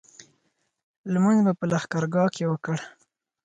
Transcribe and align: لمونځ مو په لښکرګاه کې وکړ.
لمونځ 1.13 1.39
مو 1.45 1.51
په 1.59 1.65
لښکرګاه 1.71 2.29
کې 2.35 2.43
وکړ. 2.51 2.77